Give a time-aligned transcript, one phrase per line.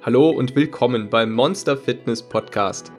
[0.00, 2.92] Hallo und willkommen beim Monster Fitness Podcast.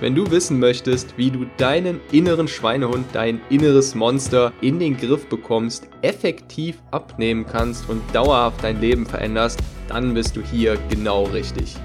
[0.00, 5.26] Wenn du wissen möchtest, wie du deinen inneren Schweinehund, dein inneres Monster in den Griff
[5.28, 11.76] bekommst, effektiv abnehmen kannst und dauerhaft dein Leben veränderst, dann bist du hier genau richtig.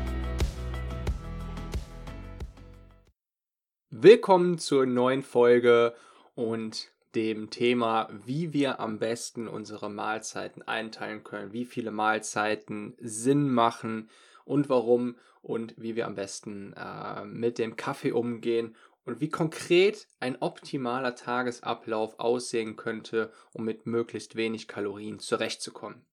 [3.90, 5.94] Willkommen zur neuen Folge
[6.34, 13.50] und dem Thema, wie wir am besten unsere Mahlzeiten einteilen können, wie viele Mahlzeiten Sinn
[13.50, 14.12] machen
[14.46, 20.08] und warum und wie wir am besten äh, mit dem Kaffee umgehen und wie konkret
[20.20, 26.06] ein optimaler Tagesablauf aussehen könnte, um mit möglichst wenig Kalorien zurechtzukommen.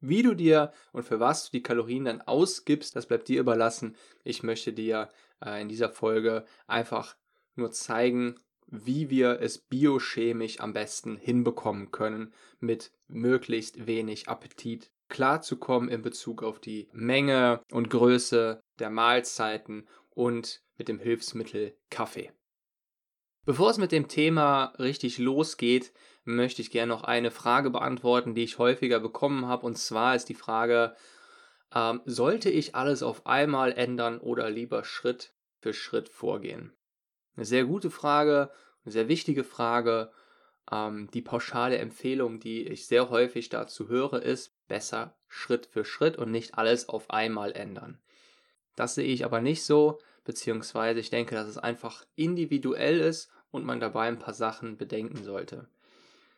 [0.00, 3.94] Wie du dir und für was du die Kalorien dann ausgibst, das bleibt dir überlassen.
[4.24, 7.14] Ich möchte dir äh, in dieser Folge einfach
[7.54, 8.40] nur zeigen,
[8.84, 16.42] wie wir es biochemisch am besten hinbekommen können, mit möglichst wenig Appetit klarzukommen in Bezug
[16.42, 22.32] auf die Menge und Größe der Mahlzeiten und mit dem Hilfsmittel Kaffee.
[23.44, 25.92] Bevor es mit dem Thema richtig losgeht,
[26.24, 29.66] möchte ich gerne noch eine Frage beantworten, die ich häufiger bekommen habe.
[29.66, 30.96] Und zwar ist die Frage,
[31.74, 36.72] ähm, sollte ich alles auf einmal ändern oder lieber Schritt für Schritt vorgehen?
[37.36, 38.50] Eine sehr gute Frage,
[38.84, 40.10] eine sehr wichtige Frage.
[40.70, 46.16] Ähm, die pauschale Empfehlung, die ich sehr häufig dazu höre, ist besser Schritt für Schritt
[46.16, 47.98] und nicht alles auf einmal ändern.
[48.76, 53.64] Das sehe ich aber nicht so, beziehungsweise ich denke, dass es einfach individuell ist und
[53.64, 55.68] man dabei ein paar Sachen bedenken sollte.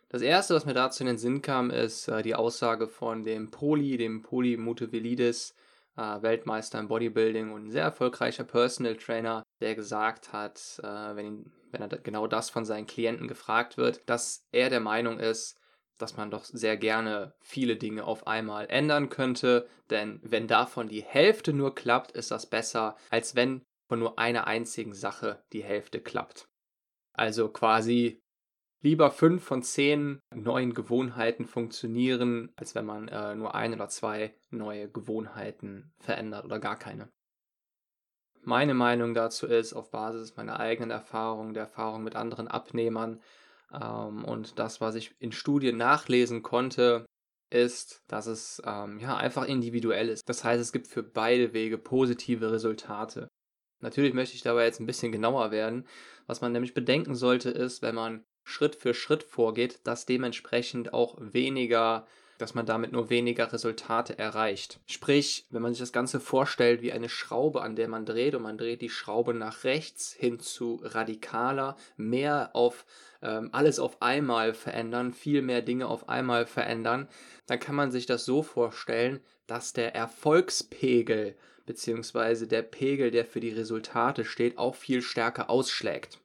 [0.09, 3.51] Das erste, was mir dazu in den Sinn kam, ist äh, die Aussage von dem
[3.51, 5.55] Poli, dem Poli Mutevelidis, äh,
[5.97, 11.53] Weltmeister im Bodybuilding und ein sehr erfolgreicher Personal Trainer, der gesagt hat, äh, wenn, ihn,
[11.71, 15.59] wenn er genau das von seinen Klienten gefragt wird, dass er der Meinung ist,
[15.99, 21.03] dass man doch sehr gerne viele Dinge auf einmal ändern könnte, denn wenn davon die
[21.03, 26.01] Hälfte nur klappt, ist das besser, als wenn von nur einer einzigen Sache die Hälfte
[26.01, 26.49] klappt.
[27.15, 28.21] Also quasi
[28.87, 34.33] lieber fünf von zehn neuen Gewohnheiten funktionieren, als wenn man äh, nur ein oder zwei
[34.51, 37.09] neue Gewohnheiten verändert oder gar keine.
[38.43, 43.21] Meine Meinung dazu ist, auf Basis meiner eigenen Erfahrung, der Erfahrung mit anderen Abnehmern
[43.73, 47.07] ähm, und das, was ich in Studien nachlesen konnte,
[47.51, 50.29] ist, dass es ähm, ja einfach individuell ist.
[50.29, 53.27] Das heißt, es gibt für beide Wege positive Resultate.
[53.81, 55.89] Natürlich möchte ich dabei jetzt ein bisschen genauer werden.
[56.29, 61.17] Was man nämlich bedenken sollte, ist, wenn man Schritt für Schritt vorgeht, dass dementsprechend auch
[61.19, 62.07] weniger,
[62.39, 64.79] dass man damit nur weniger Resultate erreicht.
[64.87, 68.43] Sprich, wenn man sich das Ganze vorstellt wie eine Schraube, an der man dreht und
[68.43, 72.87] man dreht die Schraube nach rechts hin zu radikaler, mehr auf
[73.21, 77.09] ähm, alles auf einmal verändern, viel mehr Dinge auf einmal verändern,
[77.49, 79.19] dann kann man sich das so vorstellen,
[79.49, 81.35] dass der Erfolgspegel
[81.67, 82.47] bzw.
[82.47, 86.21] der Pegel, der für die Resultate steht, auch viel stärker ausschlägt.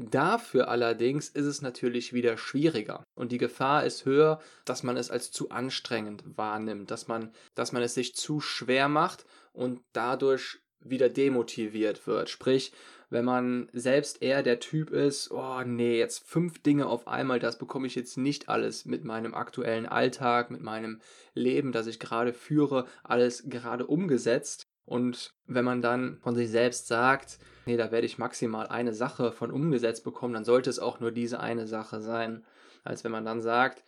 [0.00, 5.10] Dafür allerdings ist es natürlich wieder schwieriger und die Gefahr ist höher, dass man es
[5.10, 10.60] als zu anstrengend wahrnimmt, dass man, dass man es sich zu schwer macht und dadurch
[10.78, 12.30] wieder demotiviert wird.
[12.30, 12.72] Sprich,
[13.10, 17.58] wenn man selbst eher der Typ ist, oh nee, jetzt fünf Dinge auf einmal, das
[17.58, 21.00] bekomme ich jetzt nicht alles mit meinem aktuellen Alltag, mit meinem
[21.34, 24.67] Leben, das ich gerade führe, alles gerade umgesetzt.
[24.88, 29.32] Und wenn man dann von sich selbst sagt, nee, da werde ich maximal eine Sache
[29.32, 32.44] von umgesetzt bekommen, dann sollte es auch nur diese eine Sache sein.
[32.84, 33.84] Als wenn man dann sagt,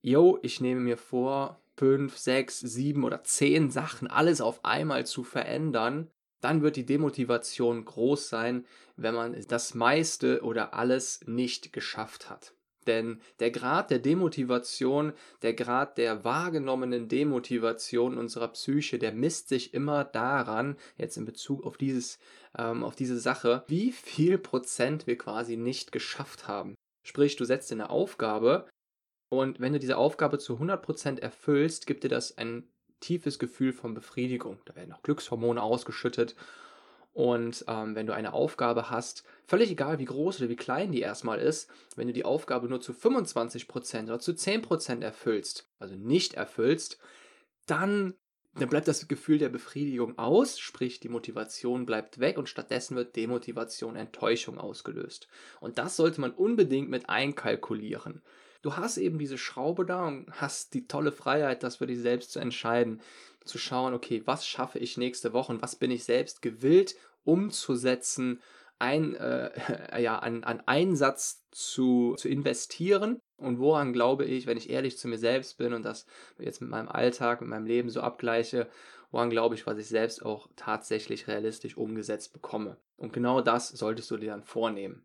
[0.00, 5.22] yo, ich nehme mir vor, fünf, sechs, sieben oder zehn Sachen alles auf einmal zu
[5.22, 6.10] verändern,
[6.40, 8.64] dann wird die Demotivation groß sein,
[8.96, 12.54] wenn man das meiste oder alles nicht geschafft hat.
[12.88, 15.12] Denn der Grad der Demotivation,
[15.42, 21.64] der Grad der wahrgenommenen Demotivation unserer Psyche, der misst sich immer daran, jetzt in Bezug
[21.64, 22.18] auf, dieses,
[22.58, 26.74] ähm, auf diese Sache, wie viel Prozent wir quasi nicht geschafft haben.
[27.06, 28.66] Sprich, du setzt eine Aufgabe
[29.30, 32.68] und wenn du diese Aufgabe zu 100 Prozent erfüllst, gibt dir das ein
[33.00, 34.58] tiefes Gefühl von Befriedigung.
[34.64, 36.34] Da werden auch Glückshormone ausgeschüttet
[37.18, 41.00] und ähm, wenn du eine Aufgabe hast, völlig egal wie groß oder wie klein die
[41.00, 46.34] erstmal ist, wenn du die Aufgabe nur zu 25% oder zu 10% erfüllst, also nicht
[46.34, 47.00] erfüllst,
[47.66, 48.14] dann,
[48.54, 53.16] dann bleibt das Gefühl der Befriedigung aus, sprich die Motivation bleibt weg und stattdessen wird
[53.16, 55.26] Demotivation, Enttäuschung ausgelöst.
[55.58, 58.22] Und das sollte man unbedingt mit einkalkulieren.
[58.62, 62.30] Du hast eben diese Schraube da und hast die tolle Freiheit, das für dich selbst
[62.30, 63.00] zu entscheiden
[63.48, 66.94] zu schauen, okay, was schaffe ich nächste Woche und was bin ich selbst gewillt
[67.28, 68.40] umzusetzen,
[68.78, 69.50] ein, äh,
[70.00, 73.20] ja, an, an Einsatz zu, zu investieren.
[73.36, 76.06] Und woran glaube ich, wenn ich ehrlich zu mir selbst bin und das
[76.38, 78.68] jetzt mit meinem Alltag, mit meinem Leben so abgleiche,
[79.10, 82.78] woran glaube ich, was ich selbst auch tatsächlich realistisch umgesetzt bekomme.
[82.96, 85.04] Und genau das solltest du dir dann vornehmen.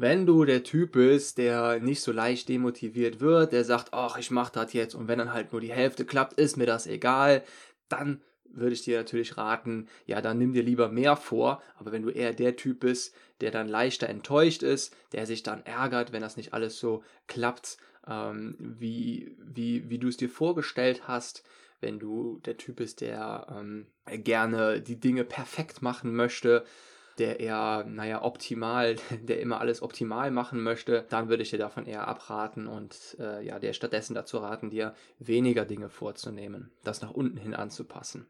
[0.00, 4.30] Wenn du der Typ bist, der nicht so leicht demotiviert wird, der sagt, ach, ich
[4.30, 7.42] mach das jetzt und wenn dann halt nur die Hälfte klappt, ist mir das egal,
[7.88, 8.22] dann
[8.52, 11.62] würde ich dir natürlich raten, ja, dann nimm dir lieber mehr vor.
[11.76, 15.64] Aber wenn du eher der Typ bist, der dann leichter enttäuscht ist, der sich dann
[15.64, 21.06] ärgert, wenn das nicht alles so klappt, ähm, wie, wie, wie du es dir vorgestellt
[21.06, 21.44] hast,
[21.80, 26.64] wenn du der Typ bist, der ähm, gerne die Dinge perfekt machen möchte,
[27.18, 31.86] der eher, naja, optimal, der immer alles optimal machen möchte, dann würde ich dir davon
[31.86, 37.10] eher abraten und äh, ja, dir stattdessen dazu raten, dir weniger Dinge vorzunehmen, das nach
[37.10, 38.26] unten hin anzupassen.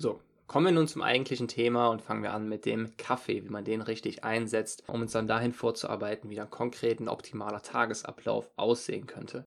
[0.00, 3.50] So, kommen wir nun zum eigentlichen Thema und fangen wir an mit dem Kaffee, wie
[3.50, 8.50] man den richtig einsetzt, um uns dann dahin vorzuarbeiten, wie dann konkret ein optimaler Tagesablauf
[8.56, 9.44] aussehen könnte.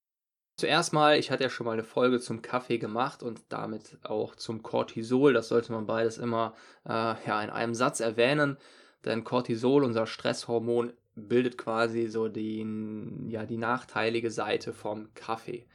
[0.56, 4.36] Zuerst mal, ich hatte ja schon mal eine Folge zum Kaffee gemacht und damit auch
[4.36, 5.32] zum Cortisol.
[5.32, 6.54] Das sollte man beides immer
[6.84, 6.90] äh,
[7.26, 8.56] ja, in einem Satz erwähnen,
[9.04, 15.66] denn Cortisol, unser Stresshormon, bildet quasi so den, ja, die nachteilige Seite vom Kaffee.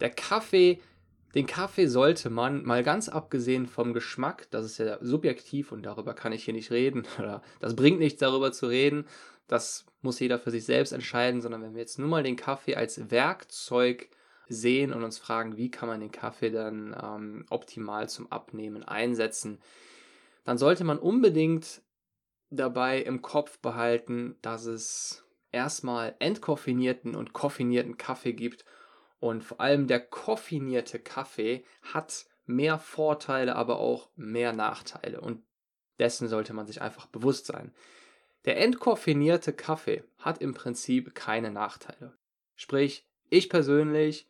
[0.00, 0.80] Der Kaffee
[1.38, 6.12] den Kaffee sollte man, mal ganz abgesehen vom Geschmack, das ist ja subjektiv und darüber
[6.12, 9.06] kann ich hier nicht reden, oder das bringt nichts darüber zu reden,
[9.46, 12.74] das muss jeder für sich selbst entscheiden, sondern wenn wir jetzt nur mal den Kaffee
[12.74, 14.08] als Werkzeug
[14.48, 19.60] sehen und uns fragen, wie kann man den Kaffee dann ähm, optimal zum Abnehmen einsetzen,
[20.42, 21.82] dann sollte man unbedingt
[22.50, 28.64] dabei im Kopf behalten, dass es erstmal entkoffinierten und koffinierten Kaffee gibt
[29.20, 35.20] und vor allem der koffinierte Kaffee hat mehr Vorteile, aber auch mehr Nachteile.
[35.20, 35.42] Und
[35.98, 37.72] dessen sollte man sich einfach bewusst sein.
[38.44, 42.16] Der entkoffinierte Kaffee hat im Prinzip keine Nachteile.
[42.54, 44.28] Sprich, ich persönlich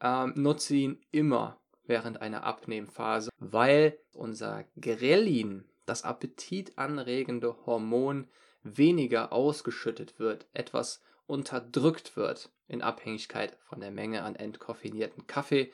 [0.00, 8.28] ähm, nutze ihn immer während einer Abnehmphase, weil unser Grelin, das appetitanregende Hormon,
[8.62, 15.72] weniger ausgeschüttet wird, etwas unterdrückt wird in Abhängigkeit von der Menge an entkoffinierten Kaffee.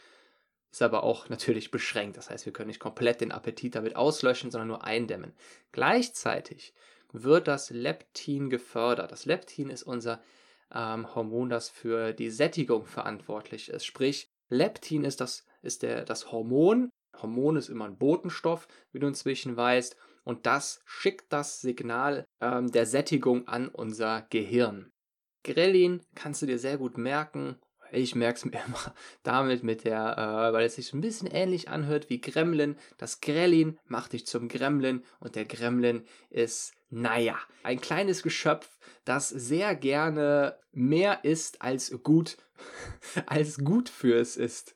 [0.70, 2.16] Ist aber auch natürlich beschränkt.
[2.16, 5.32] Das heißt, wir können nicht komplett den Appetit damit auslöschen, sondern nur eindämmen.
[5.70, 6.74] Gleichzeitig
[7.12, 9.12] wird das Leptin gefördert.
[9.12, 10.20] Das Leptin ist unser
[10.74, 13.84] ähm, Hormon, das für die Sättigung verantwortlich ist.
[13.84, 16.90] Sprich, Leptin ist das, ist der, das Hormon.
[17.22, 19.96] Hormon ist immer ein Botenstoff, wie du inzwischen weißt.
[20.24, 24.90] Und das schickt das Signal ähm, der Sättigung an unser Gehirn.
[25.44, 27.56] Grellin kannst du dir sehr gut merken.
[27.93, 31.69] Ich merke es mir immer damit mit der, äh, weil es sich ein bisschen ähnlich
[31.69, 32.76] anhört wie Gremlin.
[32.99, 39.29] Das Grellin macht dich zum Gremlin und der Gremlin ist, naja, ein kleines Geschöpf, das
[39.29, 42.37] sehr gerne mehr isst als gut,
[43.26, 44.75] als gut für es ist.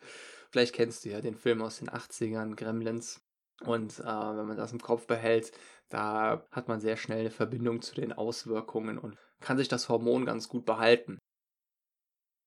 [0.50, 3.20] Vielleicht kennst du ja den Film aus den 80ern, Gremlins.
[3.64, 5.52] Und äh, wenn man das im Kopf behält,
[5.88, 10.26] da hat man sehr schnell eine Verbindung zu den Auswirkungen und kann sich das Hormon
[10.26, 11.18] ganz gut behalten.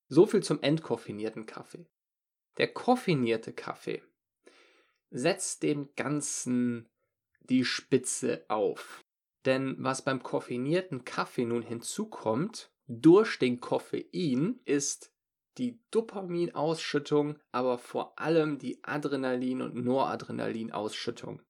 [0.09, 1.87] So viel zum entkoffinierten Kaffee.
[2.57, 4.03] Der koffinierte Kaffee
[5.09, 6.89] setzt dem Ganzen
[7.39, 9.01] die Spitze auf.
[9.45, 15.11] Denn was beim koffinierten Kaffee nun hinzukommt, durch den Koffein, ist
[15.57, 21.41] die Dopaminausschüttung, aber vor allem die Adrenalin- und Noradrenalinausschüttung.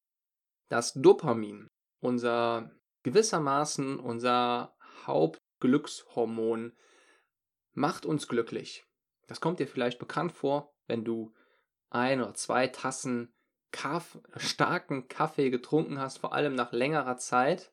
[0.69, 1.67] Das Dopamin,
[2.01, 2.71] unser
[3.03, 6.73] gewissermaßen unser Hauptglückshormon
[7.73, 8.85] macht uns glücklich.
[9.27, 11.33] Das kommt dir vielleicht bekannt vor, wenn du
[11.89, 13.33] ein oder zwei Tassen
[13.71, 17.71] Kaff starken Kaffee getrunken hast, vor allem nach längerer Zeit,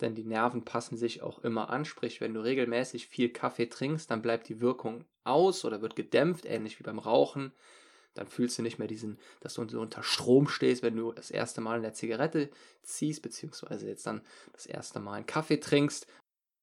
[0.00, 1.84] denn die Nerven passen sich auch immer an.
[1.84, 6.44] Sprich, wenn du regelmäßig viel Kaffee trinkst, dann bleibt die Wirkung aus oder wird gedämpft,
[6.44, 7.52] ähnlich wie beim Rauchen.
[8.14, 11.60] Dann fühlst du nicht mehr diesen, dass du unter Strom stehst, wenn du das erste
[11.60, 12.50] Mal eine Zigarette
[12.82, 16.06] ziehst, beziehungsweise jetzt dann das erste Mal einen Kaffee trinkst.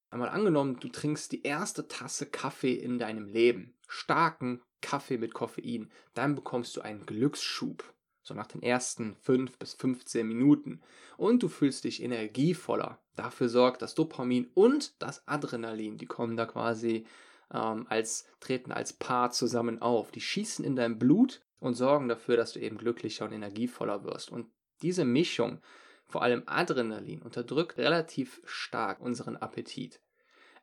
[0.10, 5.92] Einmal angenommen, du trinkst die erste Tasse Kaffee in deinem Leben, starken Kaffee mit Koffein,
[6.14, 7.84] dann bekommst du einen Glücksschub,
[8.24, 10.82] so nach den ersten 5 bis 15 Minuten.
[11.18, 13.00] Und du fühlst dich energievoller.
[13.16, 17.06] Dafür sorgt das Dopamin und das Adrenalin, die kommen da quasi
[17.54, 20.12] ähm, als, treten als Paar zusammen auf.
[20.12, 24.32] Die schießen in dein Blut und sorgen dafür, dass du eben glücklicher und energievoller wirst.
[24.32, 24.48] Und
[24.82, 25.62] diese Mischung
[26.06, 30.02] vor allem Adrenalin unterdrückt relativ stark unseren Appetit.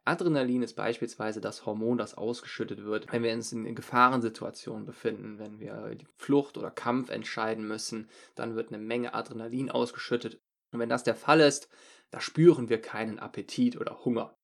[0.07, 5.61] Adrenalin ist beispielsweise das Hormon, das ausgeschüttet wird, wenn wir uns in Gefahrensituationen befinden, wenn
[5.61, 10.41] wir die Flucht oder Kampf entscheiden müssen, dann wird eine Menge Adrenalin ausgeschüttet
[10.73, 11.69] Und wenn das der Fall ist,
[12.11, 14.37] da spüren wir keinen Appetit oder Hunger.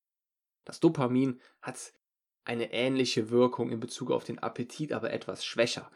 [0.64, 1.92] Das Dopamin hat
[2.44, 5.90] eine ähnliche Wirkung in Bezug auf den Appetit, aber etwas schwächer.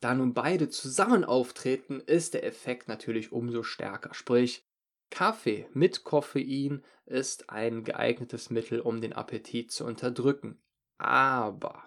[0.00, 4.14] Da nun beide zusammen auftreten, ist der Effekt natürlich umso stärker.
[4.14, 4.64] Sprich,
[5.10, 10.60] Kaffee mit Koffein ist ein geeignetes Mittel, um den Appetit zu unterdrücken.
[10.98, 11.84] Aber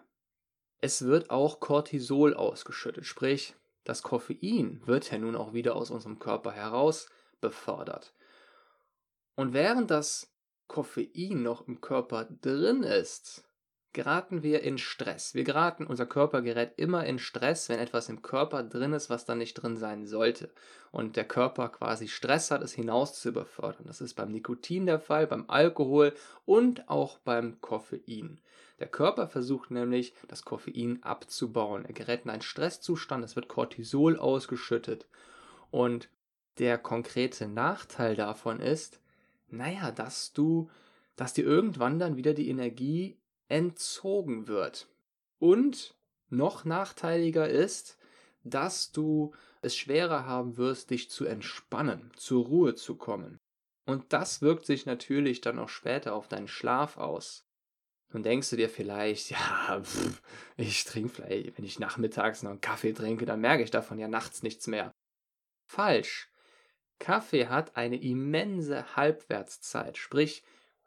[0.79, 6.19] es wird auch Cortisol ausgeschüttet, sprich, das Koffein wird ja nun auch wieder aus unserem
[6.19, 7.07] Körper heraus
[7.39, 8.13] befördert.
[9.35, 10.33] Und während das
[10.67, 13.43] Koffein noch im Körper drin ist,
[13.93, 15.35] geraten wir in Stress.
[15.35, 19.25] Wir geraten, unser Körper gerät immer in Stress, wenn etwas im Körper drin ist, was
[19.25, 20.49] da nicht drin sein sollte.
[20.91, 23.85] Und der Körper quasi Stress hat, es hinaus zu überfördern.
[23.85, 26.13] Das ist beim Nikotin der Fall, beim Alkohol
[26.45, 28.39] und auch beim Koffein.
[28.79, 31.85] Der Körper versucht nämlich, das Koffein abzubauen.
[31.85, 35.05] Er gerät in einen Stresszustand, es wird Cortisol ausgeschüttet.
[35.69, 36.09] Und
[36.59, 38.99] der konkrete Nachteil davon ist,
[39.49, 40.69] naja, dass du,
[41.15, 43.17] dass dir irgendwann dann wieder die Energie
[43.51, 44.87] entzogen wird.
[45.37, 45.95] Und
[46.29, 47.97] noch nachteiliger ist,
[48.43, 53.37] dass du es schwerer haben wirst, dich zu entspannen, zur Ruhe zu kommen.
[53.85, 57.45] Und das wirkt sich natürlich dann auch später auf deinen Schlaf aus.
[58.13, 60.21] Nun denkst du dir vielleicht, ja, pff,
[60.57, 64.07] ich trinke vielleicht, wenn ich nachmittags noch einen Kaffee trinke, dann merke ich davon ja
[64.07, 64.91] nachts nichts mehr.
[65.67, 66.29] Falsch.
[66.99, 69.97] Kaffee hat eine immense Halbwertszeit.
[69.97, 70.43] Sprich,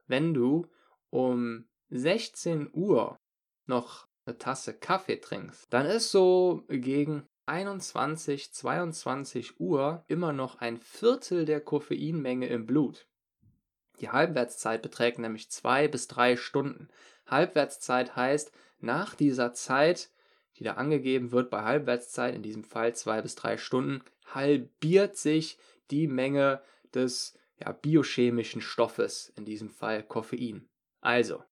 [0.06, 0.66] wenn du
[1.10, 3.18] um 16 Uhr
[3.66, 10.78] noch eine Tasse Kaffee trinkst, dann ist so gegen 21, 22 Uhr immer noch ein
[10.78, 13.06] Viertel der Koffeinmenge im Blut.
[14.00, 16.88] Die Halbwertszeit beträgt nämlich zwei bis drei Stunden.
[17.26, 18.50] Halbwertszeit heißt,
[18.80, 20.10] nach dieser Zeit,
[20.56, 25.58] die da angegeben wird bei Halbwertszeit, in diesem Fall zwei bis drei Stunden, halbiert sich
[25.90, 26.62] die Menge
[26.94, 30.68] des ja, biochemischen Stoffes, in diesem Fall Koffein.
[31.00, 31.44] Also,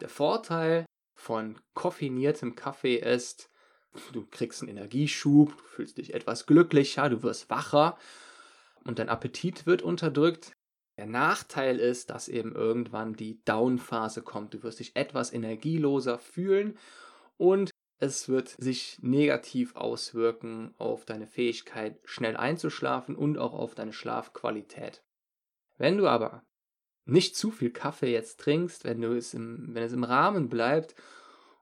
[0.00, 3.50] der Vorteil von koffiniertem Kaffee ist,
[4.12, 7.96] du kriegst einen Energieschub, du fühlst dich etwas glücklicher, du wirst wacher
[8.84, 10.52] und dein Appetit wird unterdrückt.
[10.96, 14.54] Der Nachteil ist, dass eben irgendwann die Down-Phase kommt.
[14.54, 16.78] Du wirst dich etwas energieloser fühlen
[17.36, 23.92] und es wird sich negativ auswirken auf deine Fähigkeit, schnell einzuschlafen und auch auf deine
[23.92, 25.02] Schlafqualität.
[25.78, 26.44] Wenn du aber
[27.04, 30.94] nicht zu viel Kaffee jetzt trinkst, wenn du es im, wenn es im Rahmen bleibt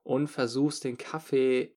[0.03, 1.75] und versuchst den Kaffee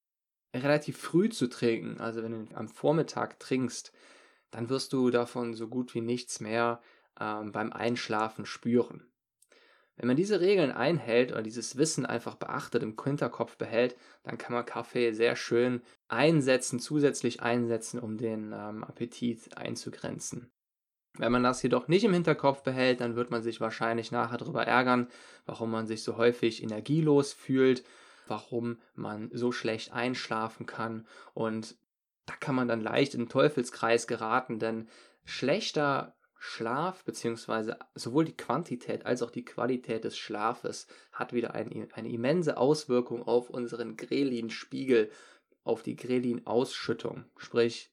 [0.53, 3.91] relativ früh zu trinken, also wenn du am Vormittag trinkst,
[4.51, 6.81] dann wirst du davon so gut wie nichts mehr
[7.19, 9.05] ähm, beim Einschlafen spüren.
[9.97, 14.53] Wenn man diese Regeln einhält oder dieses Wissen einfach beachtet, im Hinterkopf behält, dann kann
[14.53, 20.51] man Kaffee sehr schön einsetzen, zusätzlich einsetzen, um den ähm, Appetit einzugrenzen.
[21.17, 24.65] Wenn man das jedoch nicht im Hinterkopf behält, dann wird man sich wahrscheinlich nachher darüber
[24.65, 25.07] ärgern,
[25.45, 27.83] warum man sich so häufig energielos fühlt,
[28.27, 31.77] warum man so schlecht einschlafen kann und
[32.25, 34.89] da kann man dann leicht in den Teufelskreis geraten, denn
[35.25, 41.87] schlechter Schlaf beziehungsweise sowohl die Quantität als auch die Qualität des Schlafes hat wieder ein,
[41.93, 45.11] eine immense Auswirkung auf unseren Grelin-Spiegel,
[45.63, 47.25] auf die Grelin-Ausschüttung.
[47.37, 47.91] Sprich,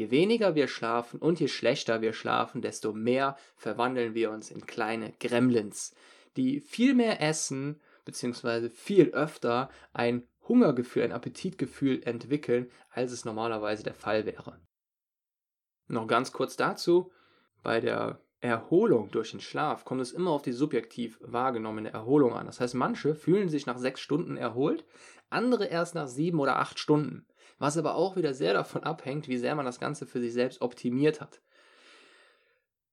[0.00, 4.64] Je weniger wir schlafen und je schlechter wir schlafen, desto mehr verwandeln wir uns in
[4.64, 5.94] kleine Gremlins,
[6.38, 8.70] die viel mehr essen bzw.
[8.70, 14.58] viel öfter ein Hungergefühl, ein Appetitgefühl entwickeln, als es normalerweise der Fall wäre.
[15.86, 17.12] Noch ganz kurz dazu,
[17.62, 22.46] bei der Erholung durch den Schlaf kommt es immer auf die subjektiv wahrgenommene Erholung an.
[22.46, 24.86] Das heißt, manche fühlen sich nach sechs Stunden erholt,
[25.28, 27.26] andere erst nach sieben oder acht Stunden
[27.60, 30.62] was aber auch wieder sehr davon abhängt, wie sehr man das Ganze für sich selbst
[30.62, 31.42] optimiert hat.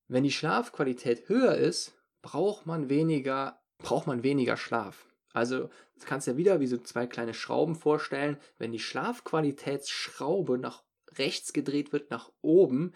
[0.09, 5.07] Wenn die Schlafqualität höher ist, braucht man weniger, braucht man weniger Schlaf.
[5.33, 5.69] Also,
[5.99, 8.37] du kannst ja wieder wie so zwei kleine Schrauben vorstellen.
[8.57, 10.83] Wenn die Schlafqualitätsschraube nach
[11.17, 12.93] rechts gedreht wird, nach oben,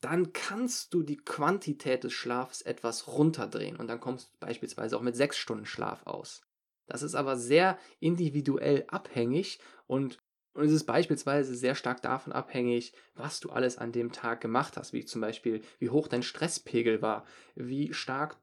[0.00, 5.02] dann kannst du die Quantität des Schlafs etwas runterdrehen und dann kommst du beispielsweise auch
[5.02, 6.42] mit sechs Stunden Schlaf aus.
[6.86, 10.18] Das ist aber sehr individuell abhängig und
[10.54, 14.76] und es ist beispielsweise sehr stark davon abhängig, was du alles an dem Tag gemacht
[14.76, 18.36] hast, wie zum Beispiel, wie hoch dein Stresspegel war, wie stark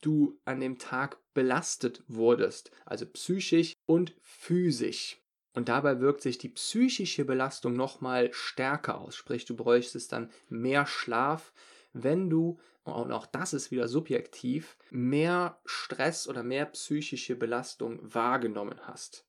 [0.00, 5.20] du an dem Tag belastet wurdest, also psychisch und physisch.
[5.54, 10.86] Und dabei wirkt sich die psychische Belastung nochmal stärker aus, sprich du bräuchtest dann mehr
[10.86, 11.52] Schlaf,
[11.92, 18.80] wenn du, und auch das ist wieder subjektiv, mehr Stress oder mehr psychische Belastung wahrgenommen
[18.82, 19.26] hast.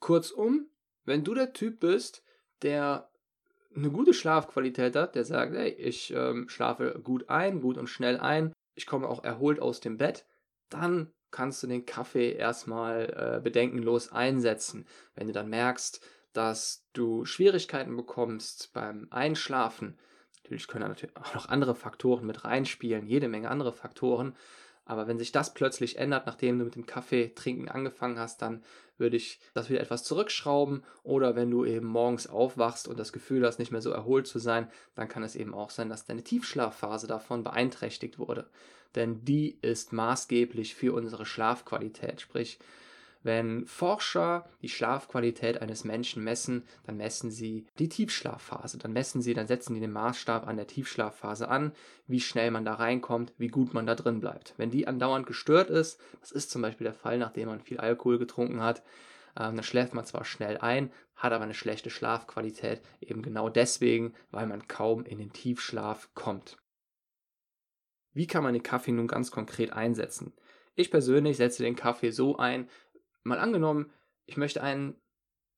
[0.00, 0.66] Kurzum,
[1.10, 2.22] wenn du der Typ bist,
[2.62, 3.10] der
[3.74, 8.18] eine gute Schlafqualität hat, der sagt, hey, ich ähm, schlafe gut ein, gut und schnell
[8.18, 10.24] ein, ich komme auch erholt aus dem Bett,
[10.68, 14.86] dann kannst du den Kaffee erstmal äh, bedenkenlos einsetzen.
[15.14, 16.00] Wenn du dann merkst,
[16.32, 19.98] dass du Schwierigkeiten bekommst beim Einschlafen,
[20.42, 24.36] natürlich können da natürlich auch noch andere Faktoren mit reinspielen, jede Menge andere Faktoren,
[24.90, 28.64] aber wenn sich das plötzlich ändert, nachdem du mit dem Kaffee trinken angefangen hast, dann
[28.98, 30.82] würde ich das wieder etwas zurückschrauben.
[31.04, 34.40] Oder wenn du eben morgens aufwachst und das Gefühl hast, nicht mehr so erholt zu
[34.40, 38.50] sein, dann kann es eben auch sein, dass deine Tiefschlafphase davon beeinträchtigt wurde.
[38.96, 42.20] Denn die ist maßgeblich für unsere Schlafqualität.
[42.20, 42.58] Sprich,
[43.22, 48.78] wenn Forscher die Schlafqualität eines Menschen messen, dann messen sie die Tiefschlafphase.
[48.78, 51.72] Dann messen sie, dann setzen die den Maßstab an der Tiefschlafphase an,
[52.06, 54.54] wie schnell man da reinkommt, wie gut man da drin bleibt.
[54.56, 58.18] Wenn die andauernd gestört ist, das ist zum Beispiel der Fall, nachdem man viel Alkohol
[58.18, 58.82] getrunken hat,
[59.36, 64.14] ähm, dann schläft man zwar schnell ein, hat aber eine schlechte Schlafqualität, eben genau deswegen,
[64.30, 66.56] weil man kaum in den Tiefschlaf kommt.
[68.12, 70.32] Wie kann man den Kaffee nun ganz konkret einsetzen?
[70.74, 72.68] Ich persönlich setze den Kaffee so ein,
[73.24, 73.92] mal angenommen,
[74.26, 74.96] ich möchte einen,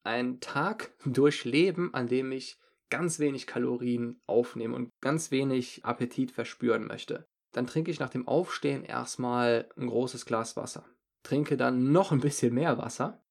[0.04, 2.59] einen Tag durchleben, an dem ich
[2.90, 7.26] ganz wenig Kalorien aufnehme und ganz wenig Appetit verspüren möchte.
[7.52, 10.85] Dann trinke ich nach dem Aufstehen erstmal ein großes Glas Wasser.
[11.23, 13.23] Trinke dann noch ein bisschen mehr Wasser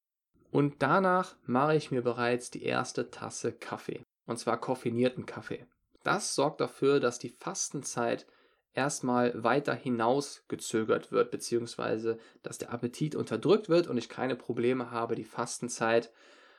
[0.50, 4.04] und danach mache ich mir bereits die erste Tasse Kaffee.
[4.26, 5.66] Und zwar koffeinierten Kaffee.
[6.04, 8.26] Das sorgt dafür, dass die Fastenzeit
[8.74, 14.90] erstmal weiter hinaus gezögert wird, beziehungsweise dass der Appetit unterdrückt wird und ich keine Probleme
[14.90, 16.10] habe, die Fastenzeit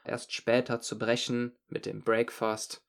[0.06, 2.84] erst später zu brechen mit dem Breakfast.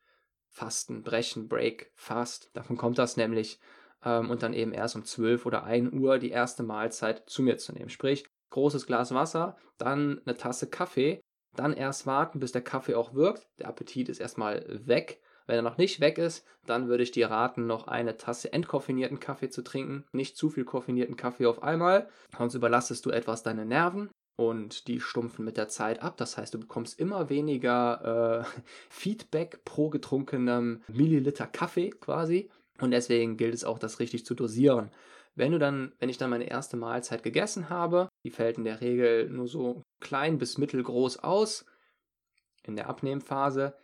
[0.49, 2.51] Fasten, brechen, Break, Fast.
[2.55, 3.59] Davon kommt das nämlich.
[4.05, 7.59] Ähm, und dann eben erst um 12 oder 1 Uhr die erste Mahlzeit zu mir
[7.59, 7.91] zu nehmen.
[7.91, 11.21] Sprich, großes Glas Wasser, dann eine Tasse Kaffee,
[11.57, 13.49] dann erst warten, bis der Kaffee auch wirkt.
[13.59, 17.31] Der Appetit ist erstmal weg wenn er noch nicht weg ist, dann würde ich dir
[17.31, 20.05] raten, noch eine Tasse entkoffinierten Kaffee zu trinken.
[20.13, 25.01] Nicht zu viel koffinierten Kaffee auf einmal, sonst überlastest du etwas deine Nerven und die
[25.01, 26.17] stumpfen mit der Zeit ab.
[26.17, 32.51] Das heißt, du bekommst immer weniger äh, Feedback pro getrunkenem Milliliter Kaffee quasi.
[32.81, 34.91] Und deswegen gilt es auch, das richtig zu dosieren.
[35.37, 38.81] Wenn du dann, wenn ich dann meine erste Mahlzeit gegessen habe, die fällt in der
[38.81, 41.67] Regel nur so klein bis mittelgroß aus
[42.67, 43.75] in der Abnehmphase,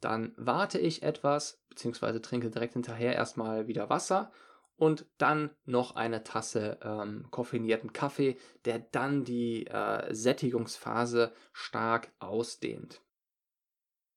[0.00, 4.30] dann warte ich etwas, beziehungsweise trinke direkt hinterher erstmal wieder Wasser
[4.76, 13.02] und dann noch eine Tasse ähm, koffeinierten Kaffee, der dann die äh, Sättigungsphase stark ausdehnt.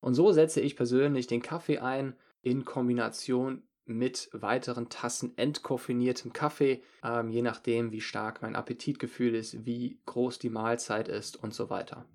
[0.00, 6.82] Und so setze ich persönlich den Kaffee ein in Kombination mit weiteren Tassen entkoffiniertem Kaffee,
[7.02, 11.68] ähm, je nachdem, wie stark mein Appetitgefühl ist, wie groß die Mahlzeit ist und so
[11.68, 12.06] weiter.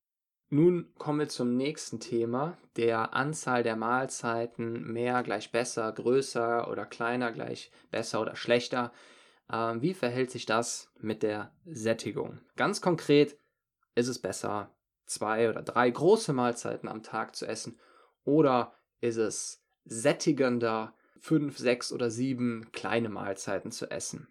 [0.52, 6.88] Nun kommen wir zum nächsten Thema, der Anzahl der Mahlzeiten, mehr gleich besser, größer oder
[6.88, 8.92] kleiner gleich besser oder schlechter.
[9.52, 12.40] Ähm, wie verhält sich das mit der Sättigung?
[12.56, 13.38] Ganz konkret
[13.94, 17.80] ist es besser, zwei oder drei große Mahlzeiten am Tag zu essen
[18.24, 24.28] oder ist es sättigender, fünf, sechs oder sieben kleine Mahlzeiten zu essen?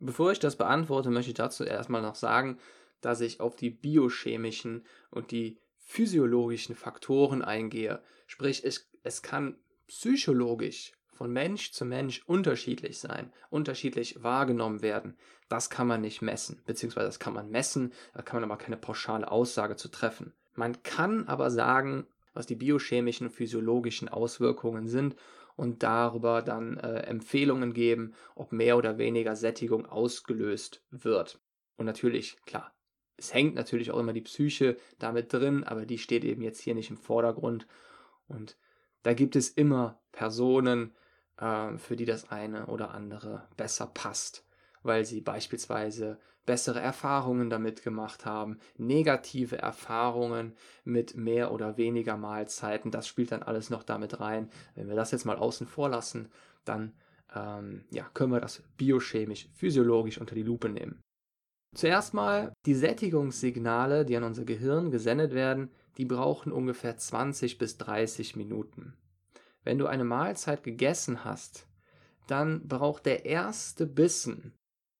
[0.00, 2.58] Bevor ich das beantworte, möchte ich dazu erstmal noch sagen,
[3.00, 8.00] dass ich auf die biochemischen und die physiologischen Faktoren eingehe.
[8.26, 9.56] Sprich, es, es kann
[9.88, 15.16] psychologisch von Mensch zu Mensch unterschiedlich sein, unterschiedlich wahrgenommen werden.
[15.48, 18.76] Das kann man nicht messen, beziehungsweise das kann man messen, da kann man aber keine
[18.76, 20.32] pauschale Aussage zu treffen.
[20.54, 25.16] Man kann aber sagen, was die biochemischen und physiologischen Auswirkungen sind
[25.56, 31.40] und darüber dann äh, Empfehlungen geben, ob mehr oder weniger Sättigung ausgelöst wird.
[31.76, 32.72] Und natürlich, klar,
[33.20, 36.74] es hängt natürlich auch immer die Psyche damit drin, aber die steht eben jetzt hier
[36.74, 37.66] nicht im Vordergrund.
[38.28, 38.56] Und
[39.02, 40.94] da gibt es immer Personen,
[41.36, 44.46] äh, für die das eine oder andere besser passt,
[44.82, 52.90] weil sie beispielsweise bessere Erfahrungen damit gemacht haben, negative Erfahrungen mit mehr oder weniger Mahlzeiten,
[52.90, 54.50] das spielt dann alles noch damit rein.
[54.74, 56.30] Wenn wir das jetzt mal außen vor lassen,
[56.64, 56.94] dann
[57.34, 61.02] ähm, ja, können wir das biochemisch, physiologisch unter die Lupe nehmen.
[61.74, 67.78] Zuerst mal, die Sättigungssignale, die an unser Gehirn gesendet werden, die brauchen ungefähr 20 bis
[67.78, 68.94] 30 Minuten.
[69.62, 71.68] Wenn du eine Mahlzeit gegessen hast,
[72.26, 74.54] dann braucht der erste Bissen,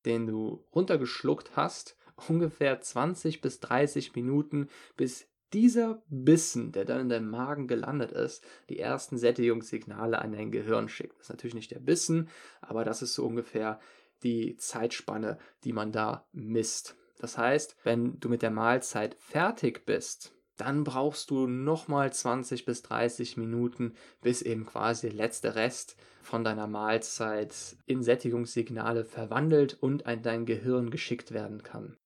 [0.05, 1.97] den du runtergeschluckt hast,
[2.29, 8.45] ungefähr 20 bis 30 Minuten, bis dieser Bissen, der dann in deinem Magen gelandet ist,
[8.69, 11.19] die ersten Sättigungssignale an dein Gehirn schickt.
[11.19, 12.29] Das ist natürlich nicht der Bissen,
[12.61, 13.81] aber das ist so ungefähr
[14.23, 16.97] die Zeitspanne, die man da misst.
[17.19, 22.83] Das heißt, wenn du mit der Mahlzeit fertig bist, dann brauchst du nochmal 20 bis
[22.83, 30.05] 30 Minuten, bis eben quasi der letzte Rest von deiner Mahlzeit in Sättigungssignale verwandelt und
[30.05, 31.97] an dein Gehirn geschickt werden kann.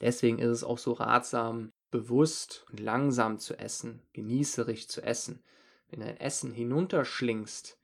[0.00, 5.42] Deswegen ist es auch so ratsam, bewusst und langsam zu essen, genießerig zu essen.
[5.88, 7.78] Wenn du dein Essen hinunterschlingst,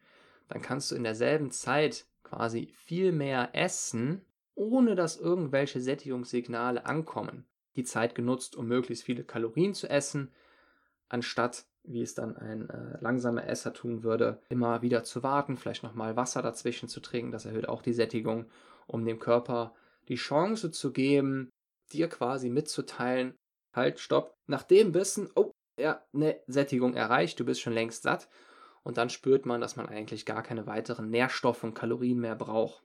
[0.49, 7.47] dann kannst du in derselben Zeit quasi viel mehr essen, ohne dass irgendwelche Sättigungssignale ankommen.
[7.77, 10.31] Die Zeit genutzt, um möglichst viele Kalorien zu essen,
[11.09, 15.83] anstatt, wie es dann ein äh, langsamer Esser tun würde, immer wieder zu warten, vielleicht
[15.83, 17.33] nochmal Wasser dazwischen zu trinken.
[17.33, 18.47] Das erhöht auch die Sättigung,
[18.87, 19.75] um dem Körper
[20.09, 21.51] die Chance zu geben,
[21.93, 23.35] dir quasi mitzuteilen,
[23.73, 28.29] halt, stopp, nach dem Wissen, oh, ja, ne, Sättigung erreicht, du bist schon längst satt.
[28.83, 32.83] Und dann spürt man, dass man eigentlich gar keine weiteren Nährstoffe und Kalorien mehr braucht.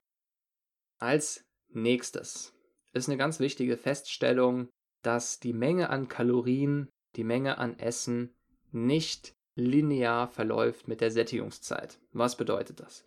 [0.97, 2.53] Als nächstes
[2.93, 4.69] ist eine ganz wichtige Feststellung,
[5.01, 8.35] dass die Menge an Kalorien, die Menge an Essen
[8.71, 11.99] nicht linear verläuft mit der Sättigungszeit.
[12.11, 13.05] Was bedeutet das?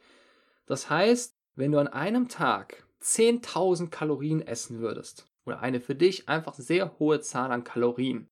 [0.67, 6.29] Das heißt, wenn du an einem Tag 10.000 Kalorien essen würdest, oder eine für dich
[6.29, 8.29] einfach sehr hohe Zahl an Kalorien,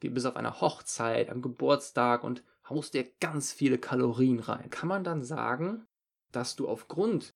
[0.00, 4.88] geh bis auf einer Hochzeit, am Geburtstag und haust dir ganz viele Kalorien rein, kann
[4.88, 5.86] man dann sagen,
[6.32, 7.34] dass du aufgrund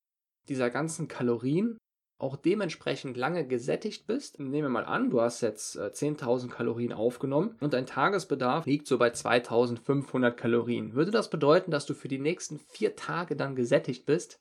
[0.48, 1.78] dieser ganzen Kalorien
[2.18, 4.40] auch dementsprechend lange gesättigt bist.
[4.40, 8.88] Nehmen wir mal an, du hast jetzt 10.000 äh, Kalorien aufgenommen und dein Tagesbedarf liegt
[8.88, 10.94] so bei 2.500 Kalorien.
[10.94, 14.40] Würde das bedeuten, dass du für die nächsten vier Tage dann gesättigt bist?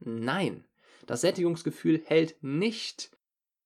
[0.00, 0.64] Nein.
[1.06, 3.16] Das Sättigungsgefühl hält nicht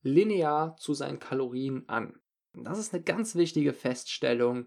[0.03, 2.21] linear zu seinen Kalorien an.
[2.55, 4.67] Das ist eine ganz wichtige Feststellung,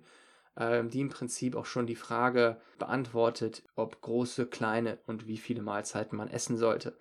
[0.58, 6.18] die im Prinzip auch schon die Frage beantwortet, ob große, kleine und wie viele Mahlzeiten
[6.18, 6.98] man essen sollte.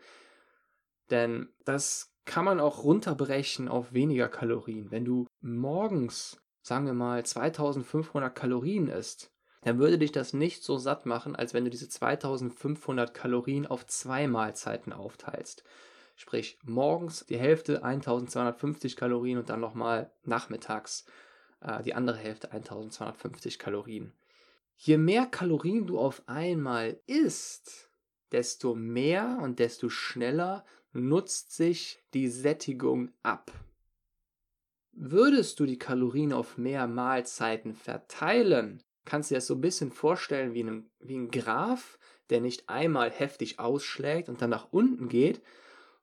[1.10, 4.90] Denn das kann man auch runterbrechen auf weniger Kalorien.
[4.90, 9.30] Wenn du morgens, sagen wir mal, 2500 Kalorien isst,
[9.62, 13.86] dann würde dich das nicht so satt machen, als wenn du diese 2500 Kalorien auf
[13.86, 15.64] zwei Mahlzeiten aufteilst.
[16.16, 21.06] Sprich, morgens die Hälfte 1250 Kalorien und dann nochmal nachmittags
[21.85, 24.12] die andere Hälfte 1250 Kalorien.
[24.77, 27.90] Je mehr Kalorien du auf einmal isst,
[28.33, 33.53] desto mehr und desto schneller nutzt sich die Sättigung ab.
[34.92, 39.90] Würdest du die Kalorien auf mehr Mahlzeiten verteilen, kannst du dir das so ein bisschen
[39.90, 41.98] vorstellen wie, einem, wie ein Graph,
[42.31, 45.42] der nicht einmal heftig ausschlägt und dann nach unten geht,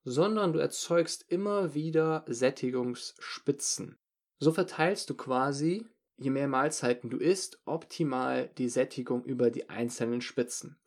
[0.04, 3.98] sondern du erzeugst immer wieder Sättigungsspitzen.
[4.42, 5.86] So verteilst du quasi,
[6.18, 10.80] je mehr Mahlzeiten du isst, optimal die Sättigung über die einzelnen Spitzen.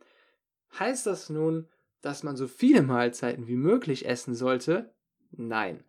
[0.77, 1.69] Heißt das nun,
[2.01, 4.93] dass man so viele Mahlzeiten wie möglich essen sollte?
[5.31, 5.85] Nein.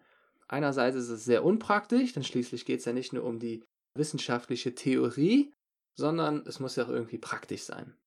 [0.48, 3.64] Einerseits ist es sehr unpraktisch, denn schließlich geht es ja nicht nur um die
[3.96, 5.52] wissenschaftliche Theorie,
[5.96, 7.98] sondern es muss ja auch irgendwie praktisch sein.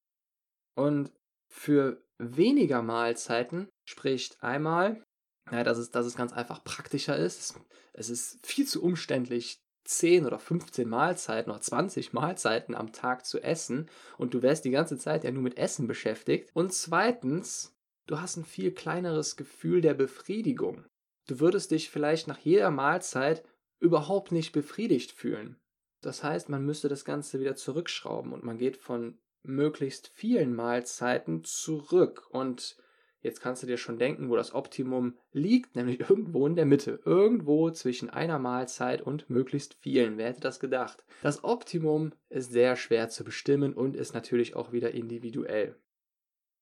[0.76, 1.12] Und
[1.48, 5.04] für weniger Mahlzeiten spricht einmal,
[5.52, 7.54] ja, dass, es, dass es ganz einfach praktischer ist.
[7.92, 13.42] Es ist viel zu umständlich, 10 oder 15 Mahlzeiten oder 20 Mahlzeiten am Tag zu
[13.42, 16.50] essen und du wärst die ganze Zeit ja nur mit Essen beschäftigt.
[16.52, 17.74] Und zweitens,
[18.06, 20.84] du hast ein viel kleineres Gefühl der Befriedigung.
[21.26, 23.44] Du würdest dich vielleicht nach jeder Mahlzeit
[23.80, 25.56] überhaupt nicht befriedigt fühlen.
[26.02, 31.44] Das heißt, man müsste das Ganze wieder zurückschrauben und man geht von möglichst vielen Mahlzeiten
[31.44, 32.76] zurück und
[33.20, 37.00] Jetzt kannst du dir schon denken, wo das Optimum liegt, nämlich irgendwo in der Mitte,
[37.04, 40.18] irgendwo zwischen einer Mahlzeit und möglichst vielen.
[40.18, 41.04] Wer hätte das gedacht?
[41.22, 45.74] Das Optimum ist sehr schwer zu bestimmen und ist natürlich auch wieder individuell.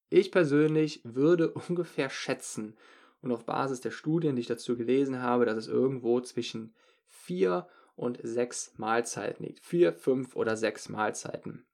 [0.09, 2.77] Ich persönlich würde ungefähr schätzen
[3.21, 7.69] und auf Basis der Studien, die ich dazu gelesen habe, dass es irgendwo zwischen vier
[7.97, 9.64] und sechs Mahlzeiten liegt.
[9.64, 11.66] Vier, fünf oder sechs Mahlzeiten.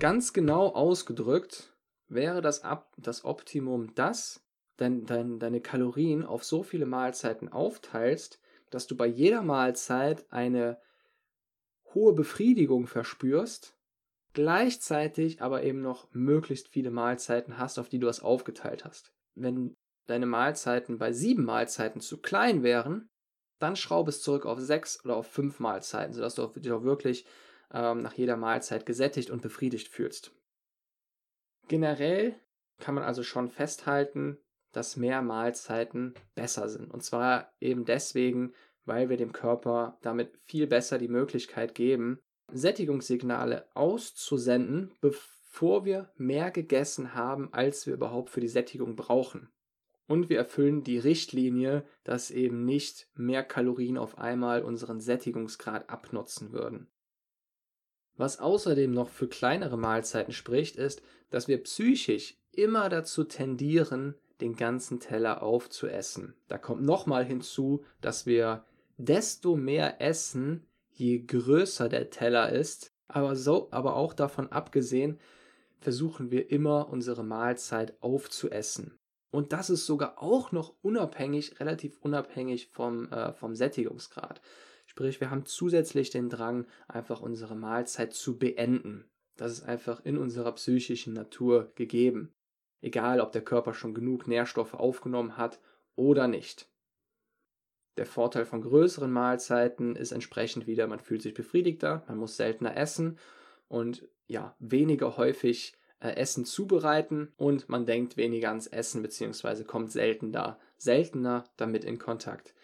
[0.00, 1.75] Ganz genau ausgedrückt
[2.08, 4.44] wäre das, Ab das Optimum das,
[4.76, 8.40] dein, dein, deine Kalorien auf so viele Mahlzeiten aufteilst,
[8.70, 10.80] dass du bei jeder Mahlzeit eine
[11.94, 13.76] hohe Befriedigung verspürst,
[14.32, 19.12] gleichzeitig aber eben noch möglichst viele Mahlzeiten hast, auf die du es aufgeteilt hast.
[19.34, 19.74] Wenn
[20.06, 23.08] deine Mahlzeiten bei sieben Mahlzeiten zu klein wären,
[23.58, 27.26] dann schraube es zurück auf sechs oder auf fünf Mahlzeiten, sodass du dich auch wirklich
[27.72, 30.32] ähm, nach jeder Mahlzeit gesättigt und befriedigt fühlst.
[31.68, 32.34] Generell
[32.78, 34.38] kann man also schon festhalten,
[34.72, 36.92] dass mehr Mahlzeiten besser sind.
[36.92, 38.52] Und zwar eben deswegen,
[38.84, 42.20] weil wir dem Körper damit viel besser die Möglichkeit geben,
[42.52, 49.48] Sättigungssignale auszusenden, bevor wir mehr gegessen haben, als wir überhaupt für die Sättigung brauchen.
[50.06, 56.52] Und wir erfüllen die Richtlinie, dass eben nicht mehr Kalorien auf einmal unseren Sättigungsgrad abnutzen
[56.52, 56.88] würden.
[58.16, 64.56] Was außerdem noch für kleinere Mahlzeiten spricht, ist, dass wir psychisch immer dazu tendieren, den
[64.56, 66.34] ganzen Teller aufzuessen.
[66.48, 68.64] Da kommt nochmal hinzu, dass wir
[68.98, 72.92] desto mehr essen, je größer der Teller ist.
[73.08, 75.18] Aber so, aber auch davon abgesehen,
[75.78, 78.98] versuchen wir immer unsere Mahlzeit aufzuessen.
[79.30, 84.40] Und das ist sogar auch noch unabhängig, relativ unabhängig vom, äh, vom Sättigungsgrad.
[84.96, 89.04] Sprich, wir haben zusätzlich den Drang, einfach unsere Mahlzeit zu beenden.
[89.36, 92.32] Das ist einfach in unserer psychischen Natur gegeben.
[92.80, 95.60] Egal, ob der Körper schon genug Nährstoffe aufgenommen hat
[95.96, 96.70] oder nicht.
[97.98, 102.74] Der Vorteil von größeren Mahlzeiten ist entsprechend wieder, man fühlt sich befriedigter, man muss seltener
[102.74, 103.18] essen
[103.68, 109.64] und ja, weniger häufig äh, Essen zubereiten und man denkt weniger ans Essen bzw.
[109.64, 112.54] kommt seltener, seltener damit in Kontakt.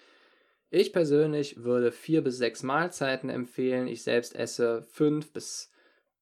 [0.75, 3.87] Ich persönlich würde vier bis sechs Mahlzeiten empfehlen.
[3.87, 5.71] Ich selbst esse fünf bis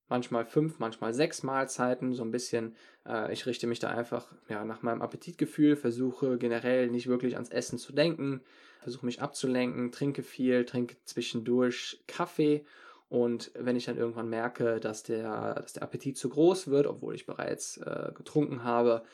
[0.09, 2.15] manchmal fünf, manchmal sechs Mahlzeiten.
[2.15, 2.75] So ein bisschen,
[3.07, 7.51] äh, ich richte mich da einfach ja, nach meinem Appetitgefühl, versuche generell nicht wirklich ans
[7.51, 8.41] Essen zu denken,
[8.81, 12.65] versuche mich abzulenken, trinke viel, trinke zwischendurch Kaffee.
[13.09, 17.15] Und wenn ich dann irgendwann merke, dass der, dass der Appetit zu groß wird, obwohl
[17.15, 19.05] ich bereits äh, getrunken habe,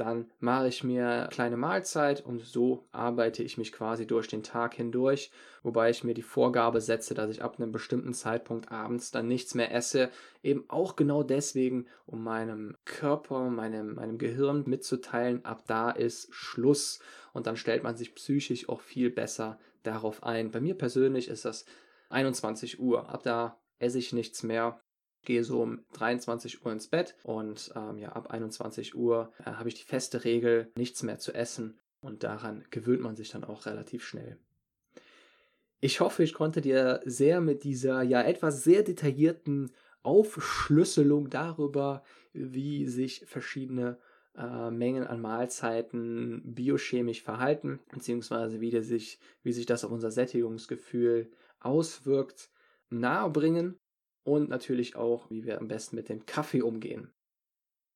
[0.00, 4.42] dann mache ich mir eine kleine Mahlzeit und so arbeite ich mich quasi durch den
[4.42, 5.30] Tag hindurch,
[5.62, 9.54] wobei ich mir die Vorgabe setze, dass ich ab einem bestimmten Zeitpunkt abends dann nichts
[9.54, 10.10] mehr esse,
[10.42, 17.00] eben auch genau deswegen, um meinem Körper, meinem, meinem Gehirn mitzuteilen, ab da ist Schluss.
[17.32, 20.50] Und dann stellt man sich psychisch auch viel besser darauf ein.
[20.50, 21.64] Bei mir persönlich ist das
[22.10, 24.80] 21 Uhr, ab da esse ich nichts mehr
[25.24, 29.68] gehe so um 23 Uhr ins Bett und ähm, ja, ab 21 Uhr äh, habe
[29.68, 33.66] ich die feste Regel, nichts mehr zu essen und daran gewöhnt man sich dann auch
[33.66, 34.38] relativ schnell.
[35.80, 39.70] Ich hoffe, ich konnte dir sehr mit dieser ja etwas sehr detaillierten
[40.02, 42.02] Aufschlüsselung darüber,
[42.32, 43.98] wie sich verschiedene
[44.36, 51.30] äh, Mengen an Mahlzeiten biochemisch verhalten, beziehungsweise wie, sich, wie sich das auf unser Sättigungsgefühl
[51.60, 52.50] auswirkt,
[52.90, 53.78] nahebringen
[54.28, 57.10] und natürlich auch, wie wir am besten mit dem Kaffee umgehen.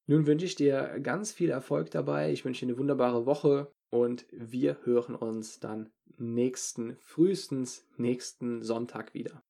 [0.06, 2.32] Nun wünsche ich dir ganz viel Erfolg dabei.
[2.32, 9.14] Ich wünsche dir eine wunderbare Woche und wir hören uns dann nächsten, frühestens nächsten Sonntag
[9.14, 9.42] wieder.